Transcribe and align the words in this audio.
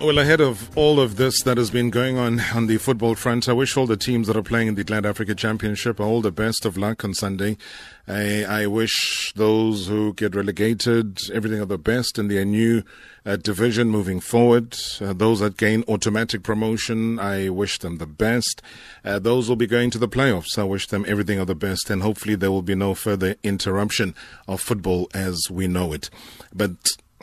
Well, 0.00 0.18
ahead 0.18 0.40
of 0.40 0.76
all 0.76 0.98
of 0.98 1.16
this 1.16 1.42
that 1.44 1.56
has 1.56 1.70
been 1.70 1.88
going 1.88 2.18
on 2.18 2.40
on 2.52 2.66
the 2.66 2.78
football 2.78 3.14
front, 3.14 3.48
I 3.48 3.52
wish 3.52 3.76
all 3.76 3.86
the 3.86 3.96
teams 3.96 4.26
that 4.26 4.36
are 4.36 4.42
playing 4.42 4.68
in 4.68 4.74
the 4.74 4.82
Glad 4.82 5.06
Africa 5.06 5.36
Championship 5.36 6.00
all 6.00 6.20
the 6.20 6.32
best 6.32 6.66
of 6.66 6.76
luck 6.76 7.04
on 7.04 7.14
Sunday. 7.14 7.56
I, 8.06 8.44
I 8.44 8.66
wish 8.66 9.32
those 9.36 9.86
who 9.86 10.12
get 10.12 10.34
relegated 10.34 11.18
everything 11.32 11.60
of 11.60 11.68
the 11.68 11.78
best 11.78 12.18
in 12.18 12.26
their 12.26 12.44
new 12.44 12.82
uh, 13.24 13.36
division 13.36 13.88
moving 13.88 14.18
forward. 14.20 14.76
Uh, 15.00 15.12
those 15.12 15.40
that 15.40 15.56
gain 15.56 15.84
automatic 15.88 16.42
promotion, 16.42 17.20
I 17.20 17.48
wish 17.48 17.78
them 17.78 17.98
the 17.98 18.06
best. 18.06 18.60
Uh, 19.04 19.20
those 19.20 19.48
will 19.48 19.56
be 19.56 19.68
going 19.68 19.90
to 19.90 19.98
the 19.98 20.08
playoffs. 20.08 20.58
I 20.58 20.64
wish 20.64 20.88
them 20.88 21.04
everything 21.06 21.38
of 21.38 21.46
the 21.46 21.54
best, 21.54 21.88
and 21.88 22.02
hopefully 22.02 22.34
there 22.34 22.50
will 22.50 22.62
be 22.62 22.74
no 22.74 22.94
further 22.94 23.36
interruption 23.44 24.14
of 24.48 24.60
football 24.60 25.08
as 25.14 25.38
we 25.50 25.68
know 25.68 25.92
it. 25.92 26.10
But 26.52 26.72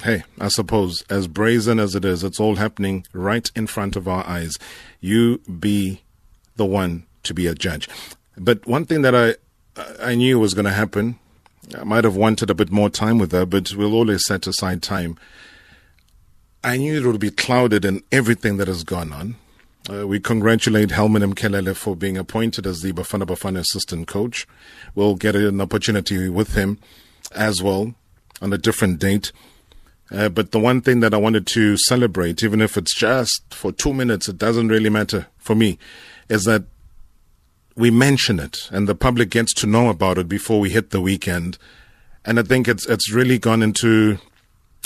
hey, 0.04 0.24
I 0.40 0.48
suppose, 0.48 1.04
as 1.10 1.28
brazen 1.28 1.80
as 1.80 1.96
it 1.96 2.06
is, 2.06 2.24
it's 2.24 2.40
all 2.40 2.56
happening 2.56 3.06
right 3.14 3.50
in 3.56 3.68
front 3.68 3.96
of 3.96 4.08
our 4.08 4.26
eyes. 4.28 4.58
You 5.00 5.40
be 5.40 6.02
the 6.56 6.66
one 6.66 7.06
to 7.24 7.34
be 7.34 7.48
a 7.48 7.56
judge. 7.56 7.88
But 8.38 8.66
one 8.66 8.86
thing 8.86 9.02
that 9.04 9.16
I 9.16 9.36
I 10.02 10.16
knew 10.16 10.40
was 10.40 10.54
going 10.54 10.66
to 10.66 10.72
happen, 10.72 11.18
I 11.78 11.84
might 11.84 12.04
have 12.04 12.16
wanted 12.16 12.50
a 12.50 12.56
bit 12.56 12.72
more 12.72 12.90
time 12.90 13.18
with 13.18 13.32
her, 13.32 13.46
but 13.46 13.74
we'll 13.74 13.94
always 13.94 14.26
set 14.26 14.48
aside 14.48 14.82
time. 14.82 15.18
I 16.64 16.78
knew 16.78 17.00
it 17.02 17.06
would 17.06 17.20
be 17.20 17.32
clouded 17.32 17.86
in 17.86 18.04
everything 18.12 18.58
that 18.58 18.68
has 18.68 18.84
gone 18.84 19.14
on. 19.14 19.36
Uh, 19.92 20.06
we 20.06 20.20
congratulate 20.20 20.92
Helman 20.92 21.24
Mkhalele 21.24 21.76
for 21.76 21.96
being 21.96 22.18
appointed 22.18 22.68
as 22.68 22.82
the 22.82 22.94
Bafana 22.94 23.26
Bafana 23.26 23.60
assistant 23.60 24.08
coach. 24.08 24.46
We'll 24.94 25.16
get 25.16 25.36
an 25.36 25.60
opportunity 25.60 26.30
with 26.30 26.54
him 26.54 26.78
as 27.32 27.64
well 27.64 27.96
on 28.42 28.54
a 28.54 28.60
different 28.60 29.00
date. 29.00 29.32
Uh, 30.12 30.28
but 30.28 30.52
the 30.52 30.60
one 30.60 30.82
thing 30.82 31.00
that 31.00 31.14
I 31.14 31.18
wanted 31.18 31.48
to 31.48 31.78
celebrate, 31.78 32.44
even 32.44 32.62
if 32.62 32.76
it's 32.76 32.94
just 32.94 33.54
for 33.54 33.72
two 33.72 33.94
minutes, 33.94 34.28
it 34.28 34.38
doesn't 34.38 34.68
really 34.68 34.90
matter 34.90 35.28
for 35.38 35.56
me, 35.56 35.80
is 36.28 36.44
that 36.44 36.64
we 37.76 37.90
mention 37.90 38.40
it 38.40 38.70
and 38.72 38.88
the 38.88 38.96
public 38.96 39.30
gets 39.30 39.54
to 39.54 39.68
know 39.68 39.90
about 39.90 40.18
it 40.18 40.28
before 40.28 40.60
we 40.60 40.70
hit 40.70 40.90
the 40.90 41.00
weekend. 41.00 41.58
And 42.26 42.38
I 42.40 42.44
think 42.44 42.68
it's 42.68 42.86
it's 42.88 43.12
really 43.12 43.40
gone 43.40 43.64
into 43.64 44.18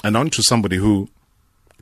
and 0.04 0.16
onto 0.16 0.44
somebody 0.44 0.78
who 0.78 1.09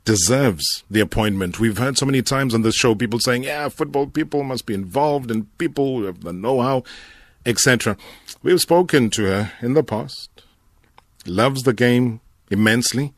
deserves 0.06 0.84
the 0.90 1.02
appointment. 1.02 1.60
We've 1.60 1.78
heard 1.78 1.98
so 1.98 2.06
many 2.06 2.22
times 2.22 2.54
on 2.54 2.62
this 2.62 2.76
show 2.76 2.96
people 2.96 3.20
saying, 3.20 3.44
"Yeah, 3.44 3.68
football 3.68 4.08
people 4.08 4.44
must 4.44 4.66
be 4.66 4.74
involved 4.74 5.30
and 5.30 5.56
people 5.58 6.06
have 6.06 6.22
the 6.24 6.34
know-how, 6.34 6.84
etc." 7.46 7.98
We've 8.42 8.62
spoken 8.62 9.10
to 9.12 9.26
her 9.26 9.52
in 9.62 9.74
the 9.74 9.84
past. 9.84 10.30
Loves 11.26 11.64
the 11.64 11.74
game 11.74 12.22
immensely 12.50 13.14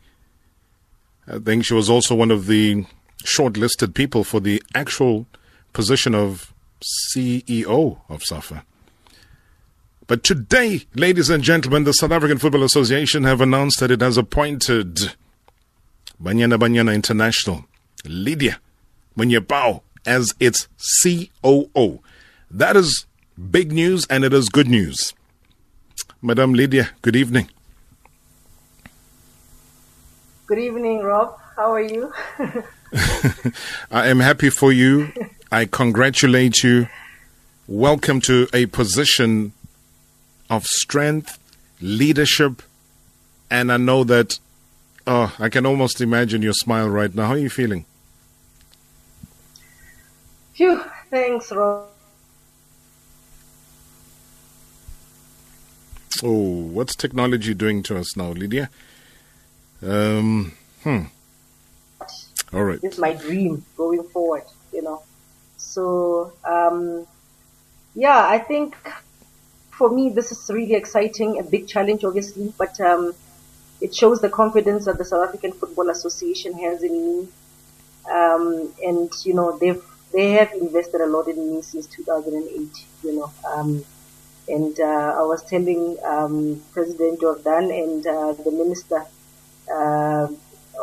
I 1.28 1.40
think 1.40 1.66
she 1.66 1.74
was 1.74 1.90
also 1.90 2.16
one 2.16 2.32
of 2.32 2.48
the 2.48 2.86
shortlisted 3.24 3.94
people 3.94 4.24
for 4.24 4.40
the 4.40 4.62
actual 4.74 5.26
position 5.74 6.14
of 6.14 6.54
CEO 6.82 8.00
of 8.10 8.24
SAFA. 8.24 8.64
But 10.08 10.24
today, 10.24 10.82
ladies 10.94 11.32
and 11.32 11.44
gentlemen, 11.44 11.84
the 11.84 11.94
South 11.94 12.12
African 12.12 12.38
Football 12.38 12.64
Association 12.64 13.24
have 13.24 13.42
announced 13.42 13.80
that 13.80 13.90
it 13.90 14.02
has 14.02 14.18
appointed 14.18 15.16
Banyana 16.22 16.60
Banyana 16.60 16.94
International, 16.94 17.66
Lydia 18.06 18.60
Monyepao, 19.18 19.82
as 20.06 20.36
its 20.40 20.68
COO. 21.04 22.02
That 22.52 22.76
is 22.76 23.08
big 23.50 23.72
news 23.72 24.06
and 24.10 24.24
it 24.24 24.34
is 24.34 24.50
good 24.50 24.68
news. 24.68 25.14
Madam 26.22 26.54
Lydia, 26.54 26.92
good 27.02 27.16
evening. 27.16 27.50
Good 30.48 30.60
evening, 30.60 31.02
Rob. 31.02 31.40
How 31.56 31.74
are 31.74 31.82
you? 31.82 32.14
I 33.92 34.10
am 34.10 34.20
happy 34.20 34.52
for 34.52 34.72
you. 34.72 35.12
I 35.52 35.66
congratulate 35.66 36.64
you. 36.64 36.88
Welcome 37.68 38.22
to 38.22 38.48
a 38.54 38.68
position 38.68 39.54
of 40.48 40.64
strength, 40.66 41.40
leadership, 41.82 42.62
and 43.50 43.72
I 43.72 43.78
know 43.78 44.04
that. 44.04 44.38
Oh, 45.08 45.36
I 45.40 45.50
can 45.50 45.66
almost 45.66 46.00
imagine 46.00 46.44
your 46.44 46.54
smile 46.54 46.90
right 46.90 47.14
now. 47.16 47.26
How 47.26 47.34
are 47.34 47.38
you 47.40 47.50
feeling? 47.50 47.86
Phew, 50.54 50.84
thanks, 51.10 51.52
Rob. 51.52 51.88
Oh, 56.22 56.30
what's 56.30 56.96
technology 56.96 57.56
doing 57.56 57.82
to 57.84 57.98
us 57.98 58.16
now, 58.16 58.30
Lydia? 58.30 58.70
Um, 59.82 60.54
hmm. 60.84 61.04
All 62.54 62.64
right. 62.64 62.82
This 62.82 62.94
is 62.94 63.00
my 63.00 63.14
dream 63.14 63.66
going 63.76 64.04
forward, 64.04 64.44
you 64.72 64.82
know. 64.82 65.04
So, 65.58 66.32
um, 66.44 67.06
yeah, 67.96 68.28
I 68.28 68.40
think 68.40 68.76
for 69.72 69.90
me, 69.90 70.10
this 70.10 70.32
is 70.32 70.50
really 70.50 70.76
exciting, 70.76 71.40
a 71.40 71.44
big 71.44 71.68
challenge, 71.68 72.04
obviously, 72.06 72.54
but 72.58 72.80
um, 72.80 73.14
it 73.82 73.94
shows 73.94 74.22
the 74.22 74.30
confidence 74.30 74.86
that 74.86 74.98
the 74.98 75.06
South 75.06 75.28
African 75.28 75.52
Football 75.52 75.90
Association 75.90 76.54
has 76.60 76.84
in 76.84 76.94
me. 76.94 77.28
Um, 78.10 78.74
and, 78.84 79.12
you 79.26 79.34
know, 79.34 79.58
they've, 79.58 79.84
they 80.14 80.32
have 80.32 80.54
invested 80.54 81.02
a 81.02 81.08
lot 81.08 81.28
in 81.28 81.56
me 81.56 81.62
since 81.62 81.88
2008, 81.88 82.86
you 83.04 83.16
know. 83.18 83.32
Um, 83.54 83.84
and 84.48 84.80
uh, 84.80 85.16
I 85.18 85.24
was 85.24 85.44
telling 85.44 85.98
um, 86.06 86.62
President 86.72 87.20
Jordaan 87.20 87.74
and 87.84 88.06
uh, 88.06 88.34
the 88.34 88.52
minister 88.52 89.04
uh, 89.72 90.28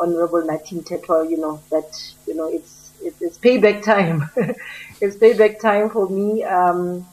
Honorable 0.01 0.41
Nathi 0.41 0.81
Mthethwa, 0.81 1.29
you 1.29 1.37
know, 1.37 1.61
that, 1.69 2.13
you 2.27 2.35
know, 2.35 2.47
it's, 2.47 2.91
it's, 3.01 3.21
it's 3.21 3.37
payback 3.37 3.83
time. 3.83 4.29
it's 5.01 5.15
payback 5.15 5.59
time 5.59 5.89
for 5.89 6.09
me. 6.09 6.43
Um, 6.43 7.05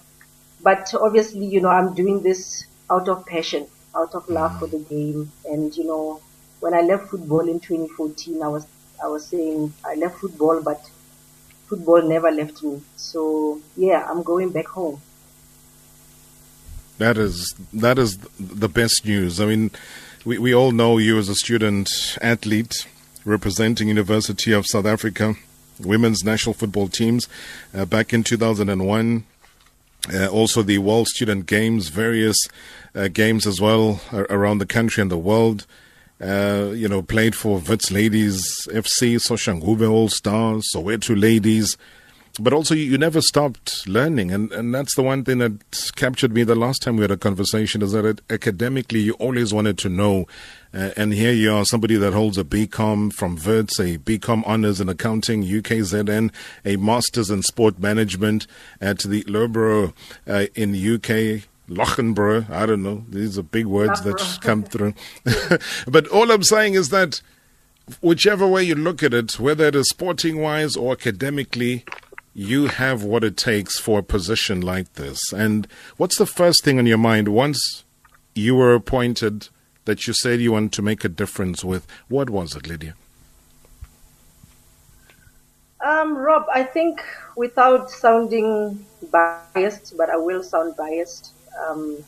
but 0.62 0.92
obviously, 0.94 1.46
you 1.46 1.60
know, 1.60 1.68
I'm 1.68 1.94
doing 1.94 2.22
this 2.22 2.66
out 2.90 3.08
of 3.08 3.26
passion, 3.26 3.66
out 3.94 4.14
of 4.14 4.28
love 4.28 4.58
for 4.58 4.66
the 4.66 4.78
game. 4.78 5.30
And, 5.44 5.76
you 5.76 5.84
know, 5.84 6.20
when 6.60 6.74
I 6.74 6.80
left 6.80 7.08
football 7.08 7.48
in 7.48 7.60
2014, 7.60 8.42
I 8.42 8.48
was, 8.48 8.66
I 9.02 9.08
was 9.08 9.26
saying 9.26 9.72
I 9.84 9.94
left 9.94 10.18
football, 10.18 10.62
but 10.62 10.80
football 11.70 12.02
never 12.02 12.30
left 12.30 12.62
me. 12.62 12.82
So 12.96 13.60
yeah, 13.76 14.06
I'm 14.08 14.22
going 14.22 14.50
back 14.50 14.66
home. 14.66 15.00
That 16.98 17.16
is, 17.16 17.54
that 17.72 17.98
is 17.98 18.18
the 18.38 18.68
best 18.68 19.06
news. 19.06 19.40
I 19.40 19.46
mean, 19.46 19.70
we, 20.24 20.38
we 20.38 20.54
all 20.54 20.72
know 20.72 20.98
you 20.98 21.18
as 21.18 21.28
a 21.28 21.34
student 21.34 21.90
athlete 22.20 22.86
representing 23.24 23.88
University 23.88 24.52
of 24.52 24.66
South 24.66 24.86
Africa 24.86 25.34
women's 25.84 26.24
national 26.24 26.54
football 26.54 26.88
teams 26.88 27.28
uh, 27.74 27.84
back 27.84 28.12
in 28.12 28.22
2001. 28.22 29.24
Uh, 30.12 30.26
also, 30.28 30.62
the 30.62 30.78
World 30.78 31.08
Student 31.08 31.46
Games, 31.46 31.88
various 31.88 32.36
uh, 32.94 33.08
games 33.08 33.46
as 33.46 33.60
well 33.60 34.00
around 34.12 34.58
the 34.58 34.66
country 34.66 35.02
and 35.02 35.10
the 35.10 35.18
world. 35.18 35.66
Uh, 36.20 36.72
you 36.74 36.88
know, 36.88 37.02
played 37.02 37.34
for 37.34 37.58
Wits 37.58 37.90
Ladies 37.90 38.42
FC, 38.68 39.16
Soshanguve 39.16 39.90
All 39.90 40.08
Stars, 40.08 40.68
Soweto 40.74 41.18
Ladies, 41.18 41.76
but 42.38 42.52
also 42.52 42.74
you, 42.74 42.84
you, 42.84 42.98
never 42.98 43.20
stopped 43.20 43.86
learning 43.88 44.30
and, 44.30 44.52
and 44.52 44.74
that's 44.74 44.94
the 44.94 45.02
one 45.02 45.24
thing 45.24 45.38
that 45.38 45.90
captured 45.96 46.32
me 46.32 46.44
the 46.44 46.54
last 46.54 46.82
time 46.82 46.96
we 46.96 47.02
had 47.02 47.10
a 47.10 47.16
conversation 47.16 47.82
is 47.82 47.92
that 47.92 48.04
it, 48.04 48.20
academically 48.30 49.00
you 49.00 49.14
always 49.14 49.52
wanted 49.52 49.78
to 49.78 49.88
know 49.88 50.26
uh, 50.72 50.90
and 50.96 51.12
here 51.14 51.32
you 51.32 51.52
are 51.52 51.64
somebody 51.64 51.96
that 51.96 52.12
holds 52.12 52.38
a 52.38 52.44
BCom 52.44 53.12
from 53.12 53.36
Wits 53.36 53.78
a 53.80 53.98
BCom 53.98 54.42
honors 54.46 54.80
in 54.80 54.88
accounting 54.88 55.42
UKZN 55.42 56.32
a 56.64 56.76
masters 56.76 57.30
in 57.30 57.42
sport 57.42 57.78
management 57.78 58.46
at 58.80 59.00
the 59.00 59.22
Loughborough 59.26 59.92
uh, 60.26 60.46
in 60.54 60.72
the 60.72 60.94
UK 60.94 61.46
Lochenborough, 61.70 62.50
I 62.50 62.66
don't 62.66 62.82
know. 62.82 63.04
These 63.08 63.38
are 63.38 63.44
big 63.44 63.66
words 63.66 64.02
that 64.02 64.38
come 64.42 64.64
through. 64.64 64.92
but 65.86 66.08
all 66.08 66.32
I'm 66.32 66.42
saying 66.42 66.74
is 66.74 66.88
that 66.88 67.22
whichever 68.00 68.46
way 68.46 68.62
you 68.64 68.74
look 68.74 69.02
at 69.02 69.14
it, 69.14 69.38
whether 69.38 69.66
it 69.66 69.74
is 69.74 69.88
sporting 69.88 70.40
wise 70.40 70.76
or 70.76 70.92
academically, 70.92 71.84
you 72.34 72.66
have 72.66 73.02
what 73.02 73.24
it 73.24 73.36
takes 73.36 73.78
for 73.78 73.98
a 73.98 74.02
position 74.02 74.60
like 74.60 74.94
this. 74.94 75.32
And 75.32 75.66
what's 75.96 76.18
the 76.18 76.26
first 76.26 76.64
thing 76.64 76.78
on 76.78 76.86
your 76.86 76.98
mind 76.98 77.28
once 77.28 77.84
you 78.34 78.54
were 78.54 78.74
appointed 78.74 79.48
that 79.84 80.06
you 80.06 80.12
said 80.12 80.40
you 80.40 80.52
want 80.52 80.72
to 80.74 80.82
make 80.82 81.04
a 81.04 81.08
difference 81.08 81.64
with? 81.64 81.86
What 82.08 82.30
was 82.30 82.54
it, 82.54 82.66
Lydia? 82.66 82.94
Um, 85.80 86.16
Rob, 86.16 86.46
I 86.52 86.62
think 86.62 87.02
without 87.36 87.90
sounding 87.90 88.84
biased, 89.10 89.96
but 89.96 90.10
I 90.10 90.16
will 90.16 90.42
sound 90.42 90.76
biased, 90.76 91.32
um, 91.66 92.04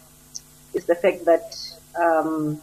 is 0.75 0.84
the 0.84 0.94
fact 0.94 1.25
that 1.25 1.56
um, 1.98 2.60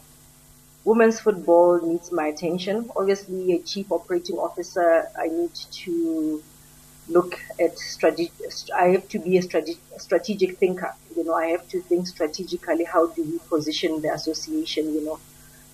women's 0.85 1.19
football 1.19 1.81
needs 1.81 2.11
my 2.11 2.27
attention. 2.27 2.91
Obviously, 2.95 3.53
a 3.53 3.59
chief 3.59 3.91
operating 3.91 4.37
officer, 4.37 5.09
I 5.17 5.27
need 5.27 5.53
to 5.55 6.43
look 7.09 7.39
at 7.59 7.77
strategy. 7.77 8.31
I 8.75 8.89
have 8.89 9.07
to 9.09 9.19
be 9.19 9.37
a 9.37 9.41
strategic, 9.41 9.81
strategic 9.97 10.57
thinker. 10.57 10.93
You 11.15 11.23
know, 11.25 11.33
I 11.33 11.47
have 11.47 11.67
to 11.69 11.81
think 11.81 12.07
strategically. 12.07 12.85
How 12.85 13.07
do 13.07 13.23
we 13.23 13.39
position 13.49 14.01
the 14.01 14.13
association? 14.13 14.93
You 14.93 15.05
know, 15.05 15.19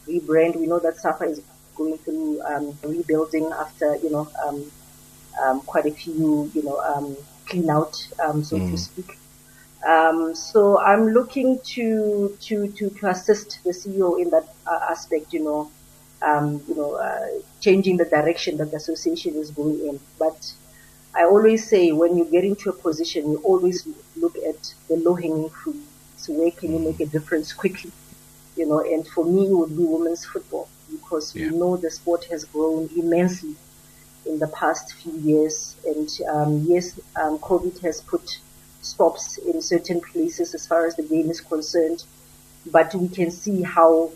rebrand. 0.07 0.55
We 0.55 0.67
know 0.67 0.79
that 0.79 0.97
SAFA 0.97 1.25
is 1.25 1.41
going 1.75 1.97
through 1.99 2.41
um, 2.43 2.77
rebuilding 2.83 3.45
after 3.51 3.97
you 3.97 4.11
know 4.11 4.27
um, 4.45 4.71
um, 5.43 5.61
quite 5.61 5.85
a 5.85 5.91
few 5.91 6.51
you 6.53 6.63
know 6.63 6.79
um, 6.79 7.15
clean 7.45 7.69
out, 7.69 7.95
um, 8.23 8.43
so 8.43 8.57
mm. 8.57 8.71
to 8.71 8.77
speak. 8.77 9.17
Um, 9.85 10.33
so 10.33 10.79
I'm 10.79 11.09
looking 11.09 11.59
to, 11.59 12.35
to, 12.41 12.67
to, 12.71 12.89
to 12.89 13.07
assist 13.07 13.59
the 13.63 13.69
CEO 13.69 14.19
in 14.19 14.31
that 14.31 14.49
uh, 14.65 14.79
aspect, 14.89 15.31
you 15.31 15.43
know, 15.43 15.71
um, 16.23 16.63
you 16.67 16.75
know, 16.75 16.95
uh, 16.95 17.27
changing 17.61 17.97
the 17.97 18.05
direction 18.05 18.57
that 18.57 18.71
the 18.71 18.77
association 18.77 19.35
is 19.35 19.51
going 19.51 19.87
in. 19.87 19.99
But 20.17 20.51
I 21.15 21.23
always 21.23 21.67
say 21.67 21.91
when 21.93 22.17
you 22.17 22.25
get 22.25 22.43
into 22.43 22.69
a 22.69 22.73
position, 22.73 23.31
you 23.31 23.37
always 23.37 23.87
look 24.17 24.35
at 24.37 24.73
the 24.89 24.97
low 24.97 25.15
hanging 25.15 25.49
fruit. 25.49 25.81
So 26.17 26.33
where 26.33 26.51
can 26.51 26.73
you 26.73 26.79
make 26.79 26.99
a 26.99 27.05
difference 27.05 27.53
quickly? 27.53 27.91
You 28.57 28.65
know, 28.65 28.81
and 28.81 29.07
for 29.07 29.23
me, 29.23 29.47
it 29.47 29.53
would 29.53 29.77
be 29.77 29.83
women's 29.83 30.25
football 30.25 30.67
because 30.91 31.35
yeah. 31.35 31.51
we 31.51 31.57
know 31.57 31.77
the 31.77 31.89
sport 31.89 32.25
has 32.25 32.43
grown 32.45 32.89
immensely 32.97 33.55
in 34.25 34.39
the 34.39 34.47
past 34.47 34.93
few 34.93 35.13
years. 35.13 35.75
And 35.85 36.09
um, 36.29 36.65
yes, 36.67 36.99
um, 37.15 37.39
COVID 37.39 37.79
has 37.81 38.01
put 38.01 38.39
stops 38.81 39.37
in 39.37 39.61
certain 39.61 40.01
places 40.01 40.53
as 40.53 40.67
far 40.67 40.85
as 40.85 40.95
the 40.95 41.03
game 41.03 41.29
is 41.29 41.41
concerned, 41.41 42.03
but 42.71 42.93
we 42.93 43.07
can 43.07 43.31
see 43.31 43.61
how 43.61 44.11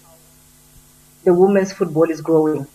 the 1.24 1.34
women's 1.34 1.72
football 1.72 2.10
is 2.10 2.22
growing. 2.22 2.68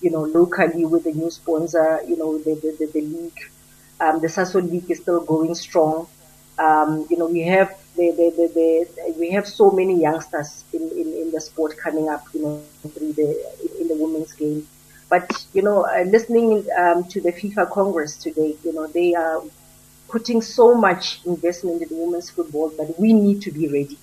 You 0.00 0.10
know, 0.10 0.22
locally 0.22 0.84
with 0.84 1.04
the 1.04 1.12
new 1.12 1.30
sponsor, 1.30 2.00
you 2.06 2.16
know, 2.16 2.38
the 2.38 2.54
the, 2.54 2.76
the, 2.78 2.86
the 2.92 3.00
league, 3.00 3.50
um, 4.00 4.20
the 4.20 4.28
Sasol 4.28 4.70
league 4.70 4.90
is 4.90 5.00
still 5.00 5.20
going 5.20 5.54
strong. 5.54 6.06
Um, 6.58 7.06
you 7.08 7.16
know, 7.16 7.26
we 7.26 7.40
have 7.42 7.76
the, 7.96 8.10
the, 8.10 8.30
the, 8.36 8.46
the, 8.54 9.14
we 9.18 9.30
have 9.30 9.46
so 9.46 9.70
many 9.70 10.00
youngsters 10.00 10.64
in, 10.72 10.82
in, 10.90 11.12
in 11.14 11.30
the 11.30 11.40
sport 11.40 11.76
coming 11.76 12.08
up, 12.08 12.24
you 12.32 12.42
know, 12.42 12.62
through 12.94 13.12
the 13.12 13.28
in 13.80 13.88
the 13.88 13.96
women's 13.96 14.32
game. 14.32 14.66
But 15.08 15.46
you 15.52 15.62
know, 15.62 15.84
uh, 15.84 16.02
listening 16.02 16.66
um, 16.76 17.04
to 17.04 17.20
the 17.20 17.32
FIFA 17.32 17.70
Congress 17.70 18.16
today, 18.16 18.56
you 18.64 18.72
know, 18.72 18.86
they 18.86 19.14
are 19.14 19.42
putting 20.08 20.42
so 20.42 20.74
much 20.74 21.20
investment 21.24 21.82
in 21.82 21.88
women's 21.90 22.30
football, 22.30 22.72
but 22.76 22.98
we 22.98 23.12
need 23.12 23.42
to 23.42 23.50
be 23.50 23.68
ready. 23.68 23.98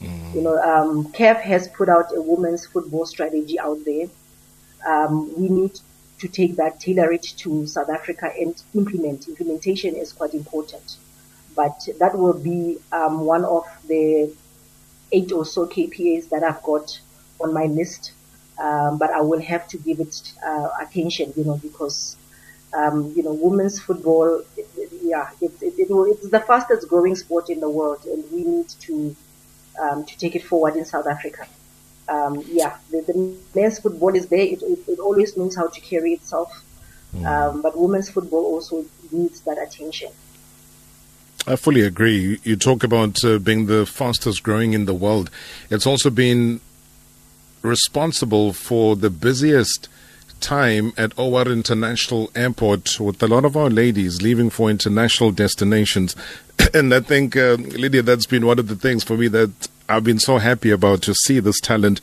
Mm. 0.00 0.34
You 0.34 0.42
know, 0.42 0.56
um, 0.62 1.12
CAF 1.12 1.40
has 1.42 1.68
put 1.68 1.88
out 1.88 2.16
a 2.16 2.20
women's 2.20 2.66
football 2.66 3.06
strategy 3.06 3.58
out 3.58 3.78
there. 3.84 4.08
Um, 4.86 5.32
we 5.40 5.48
need 5.48 5.78
to 6.22 6.28
take 6.28 6.54
that, 6.56 6.78
tailor 6.78 7.12
it 7.12 7.24
to 7.42 7.66
South 7.66 7.90
Africa 7.90 8.32
and 8.38 8.54
implement. 8.74 9.26
Implementation 9.26 9.96
is 9.96 10.12
quite 10.12 10.34
important. 10.34 10.96
But 11.56 11.88
that 11.98 12.16
will 12.16 12.38
be 12.38 12.78
um, 12.92 13.20
one 13.20 13.44
of 13.44 13.66
the 13.88 14.32
eight 15.10 15.32
or 15.32 15.44
so 15.44 15.66
KPIs 15.66 16.28
that 16.30 16.44
I've 16.44 16.62
got 16.62 16.98
on 17.40 17.52
my 17.52 17.66
list. 17.66 18.12
Um, 18.58 18.98
but 18.98 19.10
I 19.10 19.20
will 19.20 19.40
have 19.40 19.66
to 19.68 19.78
give 19.78 19.98
it 19.98 20.32
uh, 20.46 20.68
attention, 20.80 21.32
you 21.36 21.44
know, 21.44 21.56
because 21.56 22.16
um, 22.72 23.12
you 23.16 23.22
know, 23.22 23.32
women's 23.32 23.80
football, 23.80 24.42
it, 24.56 24.68
it, 24.76 24.90
yeah, 25.02 25.28
it, 25.40 25.52
it's 25.60 26.30
the 26.30 26.40
fastest 26.40 26.88
growing 26.88 27.16
sport 27.16 27.50
in 27.50 27.60
the 27.60 27.68
world, 27.68 28.00
and 28.06 28.24
we 28.30 28.44
need 28.44 28.68
to 28.86 29.14
um, 29.80 30.04
to 30.06 30.16
take 30.16 30.36
it 30.36 30.44
forward 30.44 30.76
in 30.76 30.84
South 30.84 31.06
Africa. 31.06 31.46
Um, 32.08 32.42
yeah, 32.46 32.76
the, 32.90 33.00
the, 33.02 33.36
men's 33.54 33.78
football 33.78 34.14
is 34.14 34.26
there; 34.26 34.40
it, 34.40 34.62
it, 34.62 34.98
always 34.98 35.36
knows 35.36 35.56
how 35.56 35.68
to 35.68 35.80
carry 35.80 36.12
itself, 36.12 36.64
mm. 37.14 37.62
but 37.62 37.78
women's 37.78 38.10
football 38.10 38.44
also 38.44 38.84
needs 39.10 39.40
that 39.42 39.58
attention. 39.58 40.10
I 41.46 41.56
fully 41.56 41.80
agree. 41.82 42.38
You 42.44 42.56
talk 42.56 42.84
about 42.84 43.24
uh, 43.24 43.38
being 43.38 43.66
the 43.66 43.84
fastest 43.84 44.42
growing 44.42 44.74
in 44.74 44.84
the 44.84 44.94
world. 44.94 45.30
It's 45.70 45.86
also 45.86 46.10
been 46.10 46.60
responsible 47.62 48.52
for 48.52 48.94
the 48.96 49.10
busiest 49.10 49.88
time 50.40 50.92
at 50.96 51.16
OR 51.18 51.48
International 51.48 52.30
Airport 52.34 53.00
with 53.00 53.22
a 53.22 53.28
lot 53.28 53.44
of 53.44 53.56
our 53.56 53.70
ladies 53.70 54.22
leaving 54.22 54.50
for 54.50 54.70
international 54.70 55.30
destinations. 55.30 56.14
and 56.74 56.92
I 56.92 57.00
think, 57.00 57.36
uh, 57.36 57.54
Lydia, 57.54 58.02
that's 58.02 58.26
been 58.26 58.46
one 58.46 58.58
of 58.58 58.68
the 58.68 58.76
things 58.76 59.02
for 59.02 59.16
me 59.16 59.28
that 59.28 59.50
I've 59.88 60.04
been 60.04 60.18
so 60.18 60.38
happy 60.38 60.70
about 60.70 61.02
to 61.02 61.14
see 61.14 61.40
this 61.40 61.60
talent 61.60 62.00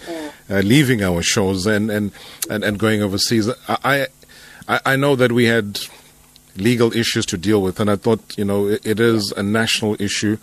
uh, 0.50 0.60
leaving 0.60 1.02
our 1.02 1.22
shows 1.22 1.66
and, 1.66 1.90
and, 1.90 2.12
and, 2.50 2.64
and 2.64 2.78
going 2.78 3.02
overseas. 3.02 3.50
I, 3.68 4.08
I, 4.68 4.80
I 4.86 4.96
know 4.96 5.16
that 5.16 5.31
we 5.31 5.46
had 5.46 5.80
legal 6.56 6.96
issues 6.96 7.26
to 7.28 7.38
deal 7.38 7.62
with, 7.62 7.80
and 7.80 7.90
I 7.90 7.96
thought, 7.96 8.38
you 8.38 8.46
know, 8.46 8.68
it, 8.68 8.86
it 8.86 9.00
is 9.00 9.31
a 9.38 9.44
national 9.44 10.02
issue. 10.02 10.38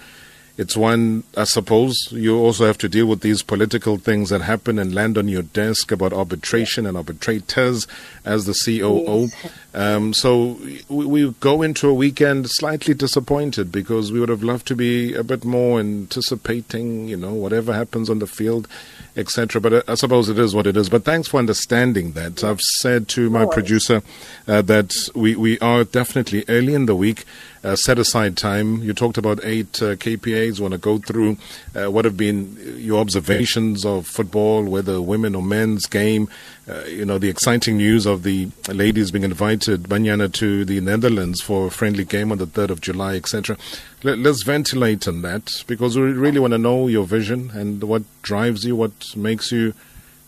It's 0.59 0.77
one, 0.77 1.25
I 1.37 1.45
suppose, 1.45 1.95
you 2.13 2.39
also 2.39 2.65
have 2.65 2.79
to 2.79 2.89
deal 2.89 3.07
with 3.07 3.21
these 3.21 3.43
political 3.43 3.99
things 3.99 4.31
that 4.31 4.41
happen 4.41 4.79
and 4.79 4.95
land 4.95 5.19
on 5.19 5.29
your 5.29 5.43
desk 5.43 5.93
about 5.93 6.15
arbitration 6.15 6.87
and 6.87 6.97
arbitrators 6.97 7.87
as 8.25 8.47
the 8.47 8.55
COO. 8.65 9.27
Yes. 9.27 9.53
Um, 9.75 10.15
so 10.15 10.59
we, 10.89 11.05
we, 11.05 11.35
go 11.41 11.61
into 11.61 11.91
a 11.91 11.95
weekend 11.95 12.49
slightly 12.49 12.95
disappointed 12.95 13.71
because 13.71 14.11
we 14.11 14.19
would 14.19 14.31
have 14.31 14.43
loved 14.43 14.67
to 14.69 14.75
be 14.75 15.13
a 15.13 15.23
bit 15.23 15.45
more 15.45 15.79
anticipating, 15.79 17.07
you 17.09 17.19
know, 17.19 17.35
whatever 17.35 17.75
happens 17.75 18.09
on 18.09 18.19
the 18.19 18.27
field, 18.27 18.67
etc. 19.17 19.61
But 19.61 19.89
I, 19.89 19.95
suppose 19.95 20.29
it 20.29 20.39
is 20.39 20.55
what 20.55 20.67
it 20.67 20.77
is. 20.77 20.89
But 20.89 21.05
thanks 21.05 21.29
for 21.29 21.39
understanding 21.39 22.13
that. 22.13 22.45
I've 22.45 22.61
said 22.61 23.09
to 23.09 23.31
my 23.31 23.47
producer 23.47 24.03
uh, 24.47 24.63
that 24.63 24.93
we, 25.15 25.35
we 25.35 25.59
are 25.61 25.85
definitely 25.85 26.45
early 26.49 26.75
in 26.75 26.87
the 26.87 26.95
week 26.95 27.25
uh, 27.65 27.75
set 27.77 27.99
aside 27.99 28.37
time. 28.37 28.83
You 28.83 28.93
talked 28.93 29.19
about 29.19 29.41
eight 29.43 29.83
uh, 29.83 29.97
KPIs. 29.97 30.61
Want 30.61 30.73
to 30.73 30.79
go 30.79 30.99
through 30.99 31.37
uh, 31.75 31.91
what 31.91 32.05
have 32.05 32.17
been 32.17 32.57
your 32.79 33.01
observations 33.01 33.85
of 33.85 34.07
football, 34.07 34.65
whether 34.65 35.01
women 35.03 35.35
or 35.35 35.43
men's 35.43 35.87
game. 35.87 36.29
Uh, 36.69 36.83
you 36.87 37.05
know 37.05 37.17
the 37.17 37.29
exciting 37.29 37.77
news 37.77 38.07
of 38.07 38.25
the 38.25 38.49
ladies 38.69 39.13
being 39.13 39.23
invited, 39.23 39.85
Banyana, 39.85 40.33
to 40.33 40.65
the 40.65 40.81
Netherlands 40.81 41.41
for 41.41 41.69
a 41.69 41.71
friendly 41.71 42.05
game 42.05 42.33
on 42.33 42.39
the 42.39 42.47
third 42.47 42.73
of 42.73 42.81
July, 42.81 43.15
etc. 43.15 43.57
Let, 44.03 44.19
us 44.27 44.43
ventilate 44.43 45.07
on 45.07 45.23
that 45.23 45.63
because 45.69 45.97
we 45.97 46.03
really 46.03 46.41
want 46.41 46.55
to 46.55 46.59
know 46.59 46.89
your 46.89 47.05
vision 47.05 47.51
and 47.53 47.85
what 47.85 48.03
drives 48.23 48.65
you, 48.65 48.75
what 48.75 49.17
makes 49.17 49.53
you 49.53 49.75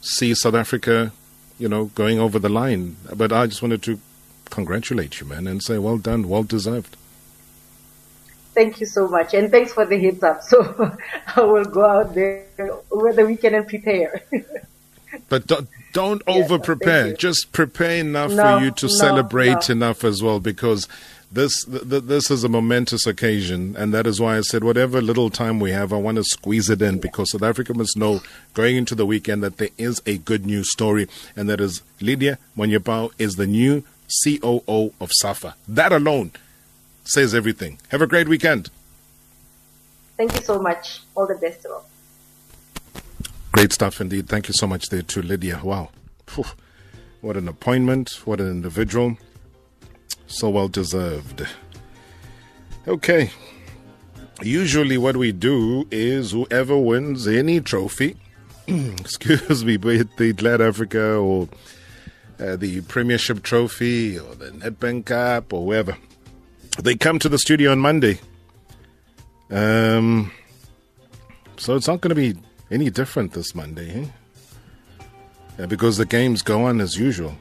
see 0.01 0.33
South 0.33 0.55
Africa, 0.55 1.11
you 1.59 1.69
know, 1.69 1.87
going 1.87 2.21
over 2.21 2.39
the 2.39 2.49
line. 2.49 2.97
But 3.13 3.33
I 3.33 3.49
just 3.49 3.61
wanted 3.61 3.83
to 3.83 3.99
congratulate 4.49 5.21
you, 5.21 5.27
man, 5.27 5.49
and 5.49 5.61
say 5.61 5.79
well 5.79 5.99
done, 5.99 6.29
well 6.29 6.45
deserved. 6.45 6.97
Thank 8.55 8.81
you 8.81 8.87
so 8.87 9.09
much. 9.09 9.35
And 9.35 9.51
thanks 9.51 9.73
for 9.73 9.85
the 9.87 9.99
heads 9.99 10.23
up. 10.23 10.43
So 10.49 10.97
I 11.35 11.41
will 11.41 11.65
go 11.65 11.85
out 11.85 12.15
there 12.15 12.47
over 12.93 13.13
the 13.13 13.27
weekend 13.27 13.57
and 13.57 13.67
prepare. 13.67 14.23
but 15.29 15.47
don't, 15.47 15.69
don't 15.93 16.23
over 16.27 16.59
prepare. 16.59 17.15
Just 17.15 17.53
prepare 17.53 17.99
enough 17.99 18.33
no, 18.33 18.43
for 18.43 18.65
you 18.65 18.71
to 18.73 18.87
no, 18.87 18.93
celebrate 18.93 19.69
no. 19.69 19.73
enough 19.73 20.05
as 20.05 20.23
well 20.23 20.41
because 20.41 20.89
this 21.31 21.65
th- 21.65 22.05
this 22.05 22.31
is 22.31 22.43
a 22.43 22.49
momentous 22.49 23.07
occasion, 23.07 23.77
and 23.77 23.93
that 23.93 24.07
is 24.07 24.21
why 24.21 24.39
I 24.39 24.41
said 24.41 24.65
whatever 24.65 25.03
little 25.03 25.29
time 25.29 25.61
we 25.61 25.73
have, 25.73 25.93
I 25.93 25.97
want 25.97 26.17
to 26.17 26.25
squeeze 26.25 26.71
it 26.71 26.81
in 26.81 26.99
because 26.99 27.33
South 27.33 27.43
Africa 27.43 27.75
must 27.75 27.97
know 27.97 28.21
going 28.55 28.77
into 28.77 28.95
the 28.95 29.05
weekend 29.05 29.43
that 29.43 29.59
there 29.59 29.69
is 29.77 30.01
a 30.07 30.17
good 30.19 30.47
news 30.47 30.73
story, 30.73 31.07
and 31.37 31.49
that 31.49 31.61
is 31.61 31.83
Lydia 32.01 32.39
Monyepao 32.57 33.13
is 33.19 33.37
the 33.37 33.47
new 33.47 33.85
COO 34.25 34.95
of 35.01 35.13
SAFA. 35.13 35.55
That 35.67 35.93
alone 35.93 36.33
says 37.05 37.35
everything. 37.35 37.79
Have 37.89 38.01
a 38.03 38.07
great 38.07 38.29
weekend. 38.29 38.71
Thank 40.17 40.35
you 40.35 40.41
so 40.41 40.59
much. 40.59 41.03
All 41.15 41.27
the 41.27 41.35
best 41.35 41.63
to 41.63 41.73
all. 41.73 41.87
Great 43.53 43.73
stuff 43.73 44.01
indeed. 44.01 44.29
Thank 44.29 44.49
you 44.49 44.55
so 44.55 44.67
much 44.67 44.89
there 44.89 45.03
to 45.03 45.23
Lydia. 45.23 45.61
Wow. 45.63 45.91
What 47.21 47.37
an 47.37 47.49
appointment. 47.49 48.21
What 48.25 48.41
an 48.41 48.49
individual. 48.49 49.17
So 50.27 50.51
well 50.51 50.69
deserved. 50.69 51.47
Okay. 52.87 53.31
Usually, 54.41 54.97
what 54.97 55.17
we 55.17 55.33
do 55.33 55.89
is 55.91 56.31
whoever 56.31 56.79
wins 56.79 57.27
any 57.27 57.61
trophy, 57.61 58.17
excuse 58.69 59.65
me, 59.65 59.77
be 59.77 59.97
it 59.97 60.17
the 60.17 60.33
Glad 60.33 60.61
Africa 60.61 61.17
or 61.17 61.49
uh, 62.39 62.55
the 62.55 62.83
Premiership 62.83 63.43
Trophy 63.43 64.17
or 64.19 64.37
the 64.37 64.51
Nedbank 64.51 65.07
Cup 65.07 65.53
or 65.53 65.67
wherever, 65.67 65.97
they 66.81 66.95
come 66.95 67.19
to 67.19 67.29
the 67.29 67.39
studio 67.39 67.73
on 67.73 67.81
Monday. 67.81 68.21
Um, 69.51 70.31
so 71.57 71.75
it's 71.75 71.89
not 71.89 72.01
going 72.01 72.11
to 72.11 72.15
be 72.15 72.39
any 72.71 72.91
different 72.91 73.33
this 73.33 73.55
Monday, 73.55 74.03
eh? 74.03 74.07
Yeah, 75.59 75.67
because 75.67 75.97
the 75.97 76.07
games 76.07 76.43
go 76.43 76.65
on 76.65 76.81
as 76.81 76.97
usual, 76.97 77.37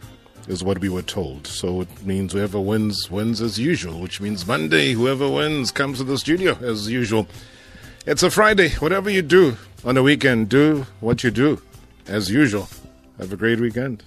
is 0.47 0.63
what 0.63 0.79
we 0.79 0.89
were 0.89 1.01
told. 1.01 1.45
So 1.45 1.81
it 1.81 2.05
means 2.05 2.33
whoever 2.33 2.59
wins, 2.59 3.11
wins 3.11 3.41
as 3.41 3.59
usual, 3.59 3.99
which 3.99 4.21
means 4.21 4.47
Monday, 4.47 4.93
whoever 4.93 5.29
wins 5.29 5.71
comes 5.71 5.97
to 5.99 6.03
the 6.03 6.17
studio 6.17 6.57
as 6.61 6.89
usual. 6.89 7.27
It's 8.05 8.23
a 8.23 8.31
Friday. 8.31 8.69
Whatever 8.75 9.09
you 9.09 9.21
do 9.21 9.57
on 9.83 9.97
a 9.97 10.03
weekend, 10.03 10.49
do 10.49 10.85
what 11.01 11.23
you 11.23 11.31
do 11.31 11.61
as 12.07 12.31
usual. 12.31 12.69
Have 13.19 13.33
a 13.33 13.37
great 13.37 13.59
weekend. 13.59 14.03